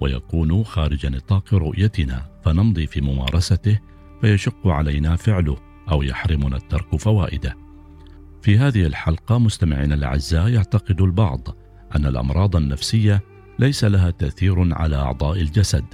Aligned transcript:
ويكون 0.00 0.64
خارج 0.64 1.06
نطاق 1.06 1.54
رؤيتنا 1.54 2.26
فنمضي 2.44 2.86
في 2.86 3.00
ممارسته 3.00 3.78
فيشق 4.20 4.66
علينا 4.66 5.16
فعله 5.16 5.56
أو 5.92 6.02
يحرمنا 6.02 6.56
الترك 6.56 6.96
فوائده. 6.96 7.56
في 8.42 8.58
هذه 8.58 8.86
الحلقة 8.86 9.38
مستمعينا 9.38 9.94
الأعزاء 9.94 10.48
يعتقد 10.48 11.00
البعض 11.00 11.48
أن 11.96 12.06
الأمراض 12.06 12.56
النفسية 12.56 13.22
ليس 13.58 13.84
لها 13.84 14.10
تأثير 14.10 14.74
على 14.74 14.96
أعضاء 14.96 15.40
الجسد 15.40 15.84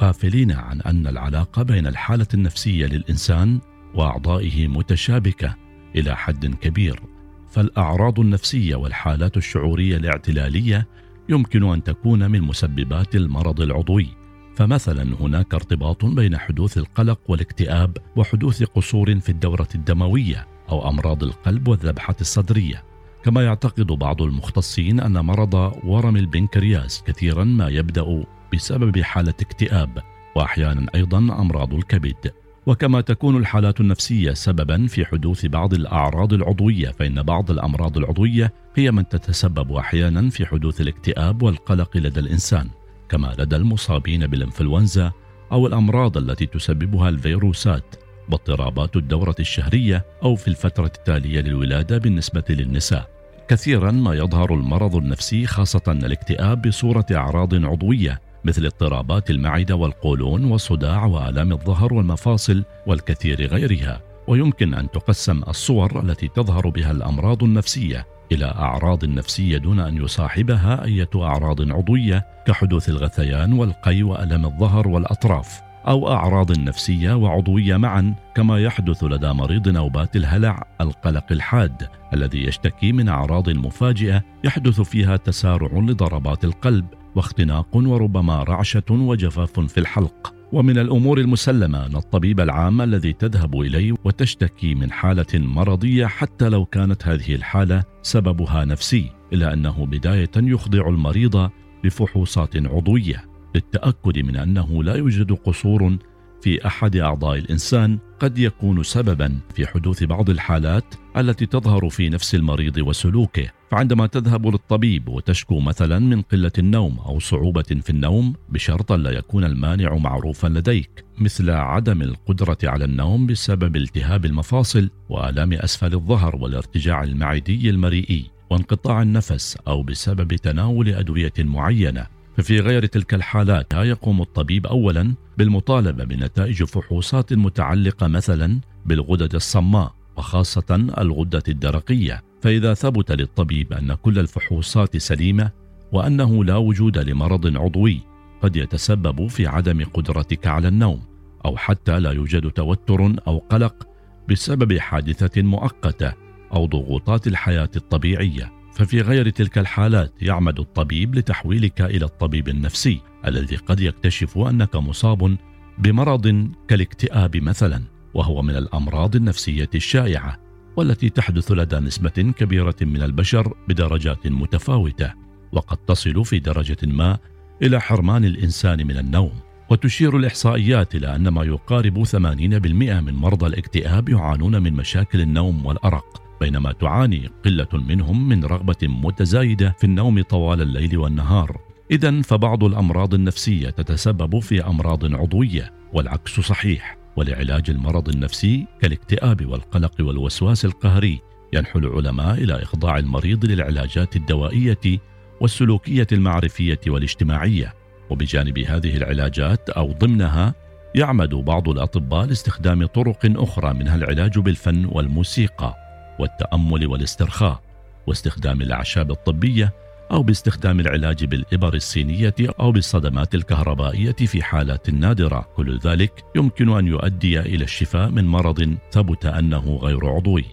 غافلين 0.00 0.52
عن 0.52 0.80
أن 0.80 1.06
العلاقة 1.06 1.62
بين 1.62 1.86
الحالة 1.86 2.26
النفسية 2.34 2.86
للإنسان 2.86 3.60
وأعضائه 3.94 4.68
متشابكة 4.68 5.54
إلى 5.96 6.16
حد 6.16 6.46
كبير 6.46 7.02
فالأعراض 7.50 8.20
النفسية 8.20 8.76
والحالات 8.76 9.36
الشعورية 9.36 9.96
الاعتلالية 9.96 10.88
يمكن 11.28 11.64
أن 11.72 11.82
تكون 11.82 12.30
من 12.30 12.40
مسببات 12.40 13.16
المرض 13.16 13.60
العضوي. 13.60 14.08
فمثلا 14.56 15.16
هناك 15.20 15.54
ارتباط 15.54 16.04
بين 16.04 16.38
حدوث 16.38 16.78
القلق 16.78 17.20
والاكتئاب 17.28 17.96
وحدوث 18.16 18.62
قصور 18.62 19.20
في 19.20 19.28
الدورة 19.28 19.68
الدموية 19.74 20.46
أو 20.70 20.88
أمراض 20.88 21.24
القلب 21.24 21.68
والذبحة 21.68 22.16
الصدرية. 22.20 22.82
كما 23.22 23.44
يعتقد 23.44 23.86
بعض 23.86 24.22
المختصين 24.22 25.00
أن 25.00 25.12
مرض 25.12 25.54
ورم 25.84 26.16
البنكرياس 26.16 27.02
كثيرا 27.02 27.44
ما 27.44 27.68
يبدأ 27.68 28.24
بسبب 28.54 29.00
حالة 29.00 29.34
اكتئاب 29.40 30.02
واحيانا 30.36 30.86
أيضا 30.94 31.18
أمراض 31.18 31.74
الكبد. 31.74 32.32
وكما 32.66 33.00
تكون 33.00 33.36
الحالات 33.36 33.80
النفسية 33.80 34.32
سببا 34.32 34.86
في 34.86 35.04
حدوث 35.04 35.46
بعض 35.46 35.74
الأعراض 35.74 36.32
العضوية 36.32 36.88
فإن 36.88 37.22
بعض 37.22 37.50
الأمراض 37.50 37.96
العضوية 37.96 38.52
هي 38.74 38.90
من 38.90 39.08
تتسبب 39.08 39.72
أحيانا 39.72 40.30
في 40.30 40.46
حدوث 40.46 40.80
الاكتئاب 40.80 41.42
والقلق 41.42 41.96
لدى 41.96 42.20
الإنسان 42.20 42.68
كما 43.08 43.34
لدى 43.38 43.56
المصابين 43.56 44.26
بالإنفلونزا 44.26 45.12
أو 45.52 45.66
الأمراض 45.66 46.16
التي 46.16 46.46
تسببها 46.46 47.08
الفيروسات 47.08 47.94
واضطرابات 48.30 48.96
الدورة 48.96 49.36
الشهرية 49.40 50.04
أو 50.22 50.36
في 50.36 50.48
الفترة 50.48 50.92
التالية 50.96 51.40
للولادة 51.40 51.98
بالنسبة 51.98 52.44
للنساء. 52.50 53.08
كثيرا 53.48 53.90
ما 53.90 54.14
يظهر 54.14 54.54
المرض 54.54 54.96
النفسي 54.96 55.46
خاصة 55.46 55.82
الاكتئاب 55.88 56.62
بصورة 56.62 57.06
أعراض 57.12 57.64
عضوية 57.64 58.20
مثل 58.46 58.64
اضطرابات 58.64 59.30
المعدة 59.30 59.76
والقولون 59.76 60.44
والصداع 60.44 61.04
وآلام 61.04 61.52
الظهر 61.52 61.94
والمفاصل 61.94 62.64
والكثير 62.86 63.46
غيرها. 63.46 64.00
ويمكن 64.28 64.74
أن 64.74 64.90
تقسم 64.90 65.42
الصور 65.48 66.00
التي 66.02 66.28
تظهر 66.28 66.68
بها 66.68 66.90
الأمراض 66.90 67.42
النفسية 67.42 68.06
إلى 68.32 68.44
أعراض 68.44 69.04
نفسية 69.04 69.58
دون 69.58 69.80
أن 69.80 69.96
يصاحبها 69.96 70.84
اي 70.84 71.06
أعراض 71.16 71.72
عضوية 71.72 72.26
كحدوث 72.46 72.88
الغثيان 72.88 73.52
والقي 73.52 74.02
والم 74.02 74.46
الظهر 74.46 74.88
والأطراف 74.88 75.60
أو 75.88 76.12
أعراض 76.12 76.58
نفسية 76.58 77.12
وعضوية 77.14 77.76
معا 77.76 78.14
كما 78.34 78.58
يحدث 78.62 79.04
لدى 79.04 79.32
مريض 79.32 79.68
نوبات 79.68 80.16
الهلع 80.16 80.62
القلق 80.80 81.32
الحاد 81.32 81.88
الذي 82.14 82.44
يشتكي 82.44 82.92
من 82.92 83.08
أعراض 83.08 83.50
مفاجئة 83.50 84.22
يحدث 84.44 84.80
فيها 84.80 85.16
تسارع 85.16 85.78
لضربات 85.78 86.44
القلب 86.44 86.86
واختناق 87.16 87.76
وربما 87.76 88.42
رعشة 88.42 88.90
وجفاف 88.90 89.60
في 89.60 89.80
الحلق. 89.80 90.34
ومن 90.52 90.78
الأمور 90.78 91.18
المسلمة 91.18 91.86
أن 91.86 91.96
الطبيب 91.96 92.40
العام 92.40 92.82
الذي 92.82 93.12
تذهب 93.12 93.60
إليه 93.60 93.94
وتشتكي 94.04 94.74
من 94.74 94.92
حالة 94.92 95.26
مرضية 95.34 96.06
حتى 96.06 96.48
لو 96.48 96.64
كانت 96.64 97.08
هذه 97.08 97.34
الحالة 97.34 97.84
سببها 98.02 98.64
نفسي 98.64 99.10
إلا 99.32 99.52
أنه 99.52 99.86
بداية 99.86 100.30
يخضع 100.36 100.88
المريض 100.88 101.50
بفحوصات 101.84 102.56
عضوية 102.56 103.24
للتأكد 103.54 104.18
من 104.18 104.36
أنه 104.36 104.84
لا 104.84 104.94
يوجد 104.94 105.32
قصور 105.32 105.96
في 106.40 106.66
أحد 106.66 106.96
أعضاء 106.96 107.38
الإنسان 107.38 107.98
قد 108.20 108.38
يكون 108.38 108.82
سببا 108.82 109.38
في 109.54 109.66
حدوث 109.66 110.04
بعض 110.04 110.30
الحالات 110.30 110.94
التي 111.16 111.46
تظهر 111.46 111.88
في 111.88 112.08
نفس 112.08 112.34
المريض 112.34 112.78
وسلوكه. 112.78 113.55
فعندما 113.70 114.06
تذهب 114.06 114.46
للطبيب 114.46 115.08
وتشكو 115.08 115.60
مثلا 115.60 115.98
من 115.98 116.22
قلة 116.22 116.52
النوم 116.58 116.98
أو 116.98 117.18
صعوبة 117.18 117.62
في 117.62 117.90
النوم 117.90 118.34
بشرط 118.48 118.92
لا 118.92 119.10
يكون 119.10 119.44
المانع 119.44 119.94
معروفا 119.94 120.48
لديك 120.48 121.04
مثل 121.18 121.50
عدم 121.50 122.02
القدرة 122.02 122.58
على 122.64 122.84
النوم 122.84 123.26
بسبب 123.26 123.76
التهاب 123.76 124.24
المفاصل 124.24 124.90
وآلام 125.08 125.52
أسفل 125.52 125.94
الظهر 125.94 126.36
والارتجاع 126.36 127.02
المعدي 127.02 127.70
المريئي 127.70 128.30
وانقطاع 128.50 129.02
النفس 129.02 129.58
أو 129.68 129.82
بسبب 129.82 130.34
تناول 130.34 130.88
أدوية 130.88 131.32
معينة. 131.38 132.06
ففي 132.36 132.60
غير 132.60 132.86
تلك 132.86 133.14
الحالات 133.14 133.74
يقوم 133.74 134.22
الطبيب 134.22 134.66
اولا 134.66 135.14
بالمطالبة 135.38 136.04
بنتائج 136.04 136.64
فحوصات 136.64 137.32
متعلقة 137.32 138.06
مثلا 138.06 138.60
بالغدد 138.86 139.34
الصماء. 139.34 139.94
وخاصة 140.16 140.90
الغدة 140.98 141.42
الدرقية 141.48 142.22
فإذا 142.42 142.74
ثبت 142.74 143.12
للطبيب 143.12 143.72
أن 143.72 143.94
كل 143.94 144.18
الفحوصات 144.18 144.96
سليمة 144.96 145.50
وأنه 145.92 146.44
لا 146.44 146.56
وجود 146.56 146.98
لمرض 146.98 147.56
عضوي 147.56 148.00
قد 148.42 148.56
يتسبب 148.56 149.26
في 149.26 149.46
عدم 149.46 149.84
قدرتك 149.84 150.46
على 150.46 150.68
النوم 150.68 151.02
أو 151.44 151.56
حتى 151.56 152.00
لا 152.00 152.12
يوجد 152.12 152.50
توتر 152.50 153.14
أو 153.26 153.38
قلق 153.38 153.88
بسبب 154.28 154.78
حادثة 154.78 155.42
مؤقتة 155.42 156.12
أو 156.52 156.66
ضغوطات 156.66 157.26
الحياة 157.26 157.70
الطبيعية. 157.76 158.52
ففي 158.72 159.00
غير 159.00 159.30
تلك 159.30 159.58
الحالات 159.58 160.22
يعمد 160.22 160.58
الطبيب 160.58 161.14
لتحويلك 161.14 161.80
إلى 161.80 162.04
الطبيب 162.04 162.48
النفسي 162.48 163.00
الذي 163.26 163.56
قد 163.56 163.80
يكتشف 163.80 164.38
أنك 164.38 164.76
مصاب 164.76 165.36
بمرض 165.78 166.50
كالاكتئاب 166.68 167.36
مثلا. 167.36 167.82
وهو 168.16 168.42
من 168.42 168.56
الأمراض 168.56 169.16
النفسية 169.16 169.70
الشائعة 169.74 170.38
والتي 170.76 171.08
تحدث 171.08 171.52
لدى 171.52 171.76
نسبة 171.76 172.32
كبيرة 172.38 172.74
من 172.80 173.02
البشر 173.02 173.54
بدرجات 173.68 174.26
متفاوتة 174.26 175.12
وقد 175.52 175.76
تصل 175.76 176.24
في 176.24 176.38
درجة 176.38 176.76
ما 176.82 177.18
إلى 177.62 177.80
حرمان 177.80 178.24
الإنسان 178.24 178.86
من 178.86 178.98
النوم. 178.98 179.32
وتشير 179.70 180.16
الإحصائيات 180.16 180.94
إلى 180.94 181.16
أن 181.16 181.28
ما 181.28 181.44
يقارب 181.44 182.04
80% 182.04 183.00
من 183.00 183.14
مرضى 183.14 183.46
الاكتئاب 183.46 184.08
يعانون 184.08 184.62
من 184.62 184.72
مشاكل 184.72 185.20
النوم 185.20 185.66
والأرق 185.66 186.22
بينما 186.40 186.72
تعاني 186.72 187.30
قلة 187.44 187.68
منهم 187.72 188.28
من 188.28 188.44
رغبة 188.44 188.76
متزايدة 188.82 189.74
في 189.78 189.84
النوم 189.84 190.22
طوال 190.22 190.62
الليل 190.62 190.98
والنهار. 190.98 191.60
اذا 191.90 192.22
فبعض 192.22 192.64
الأمراض 192.64 193.14
النفسية 193.14 193.70
تتسبب 193.70 194.38
في 194.38 194.66
أمراض 194.66 195.14
عضوية 195.14 195.72
والعكس 195.92 196.40
صحيح. 196.40 197.05
ولعلاج 197.16 197.70
المرض 197.70 198.08
النفسي 198.08 198.66
كالاكتئاب 198.80 199.46
والقلق 199.46 199.92
والوسواس 200.00 200.64
القهري 200.64 201.20
ينحو 201.52 201.78
العلماء 201.78 202.34
إلى 202.34 202.62
إخضاع 202.62 202.98
المريض 202.98 203.44
للعلاجات 203.44 204.16
الدوائية 204.16 204.98
والسلوكية 205.40 206.06
المعرفية 206.12 206.80
والاجتماعية. 206.86 207.74
وبجانب 208.10 208.58
هذه 208.58 208.96
العلاجات 208.96 209.70
أو 209.70 209.92
ضمنها 209.92 210.54
يعمد 210.94 211.34
بعض 211.34 211.68
الأطباء 211.68 212.26
لاستخدام 212.26 212.86
طرق 212.86 213.18
أخرى 213.24 213.74
منها 213.74 213.96
العلاج 213.96 214.38
بالفن 214.38 214.84
والموسيقى 214.84 215.74
والتأمل 216.18 216.86
والاسترخاء 216.86 217.62
واستخدام 218.06 218.62
الأعشاب 218.62 219.10
الطبية 219.10 219.72
أو 220.12 220.22
باستخدام 220.22 220.80
العلاج 220.80 221.24
بالإبر 221.24 221.74
الصينية 221.74 222.34
أو 222.60 222.72
بالصدمات 222.72 223.34
الكهربائية 223.34 224.12
في 224.12 224.42
حالات 224.42 224.90
نادرة. 224.90 225.48
كل 225.56 225.78
ذلك 225.78 226.24
يمكن 226.36 226.68
أن 226.68 226.86
يؤدي 226.86 227.40
إلى 227.40 227.64
الشفاء 227.64 228.10
من 228.10 228.26
مرض 228.26 228.76
ثبت 228.92 229.26
أنه 229.26 229.78
غير 229.82 230.06
عضوي. 230.06 230.44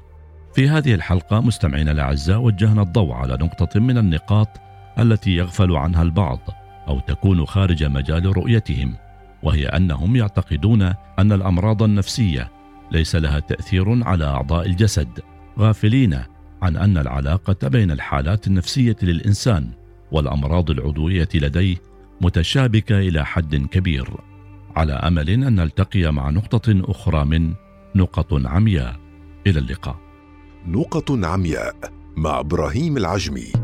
في 0.54 0.70
هذه 0.70 0.94
الحلقة 0.94 1.42
مستمعينا 1.42 1.92
الأعزاء 1.92 2.40
وجهنا 2.40 2.82
الضوء 2.82 3.14
على 3.14 3.34
نقطة 3.34 3.80
من 3.80 3.98
النقاط 3.98 4.48
التي 5.00 5.36
يغفل 5.36 5.72
عنها 5.76 6.02
البعض 6.02 6.40
أو 6.88 7.00
تكون 7.00 7.46
خارج 7.46 7.84
مجال 7.84 8.38
رؤيتهم 8.38 8.96
وهي 9.44 9.66
أنهم 9.66 10.16
يعتقدون 10.16 10.82
أن 11.20 11.32
الأمراض 11.32 11.84
النفسية 11.84 12.52
ليس 12.92 13.16
لها 13.16 13.40
تأثير 13.40 14.04
على 14.04 14.26
أعضاء 14.26 14.66
الجسد. 14.66 15.20
غافلين 15.60 16.20
عن 16.64 16.78
أن 16.78 16.98
العلاقة 16.98 17.68
بين 17.68 17.92
الحالات 17.92 18.48
النفسية 18.48 18.96
للإنسان 19.02 19.70
والأمراض 20.12 20.72
العضوية 20.72 21.28
لديه 21.36 21.76
متشابكة 22.22 23.00
إلى 23.00 23.26
حد 23.26 23.56
كبير 23.56 24.10
على 24.76 24.94
أمل 24.94 25.30
أن 25.30 25.56
نلتقي 25.56 26.12
مع 26.12 26.30
نقطة 26.30 26.82
أخرى 26.92 27.26
من 27.26 27.54
نقط 27.96 28.34
عمياء. 28.48 28.96
إلى 29.48 29.60
اللقاء. 29.60 29.96
نقط 30.68 31.12
عمياء 31.12 31.76
مع 32.18 32.40
إبراهيم 32.40 32.98
العجمي. 32.98 33.63